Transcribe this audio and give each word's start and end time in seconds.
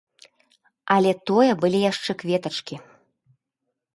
Але 0.95 1.09
тое 1.29 1.51
былі 1.65 1.79
яшчэ 1.91 2.11
кветачкі. 2.23 2.75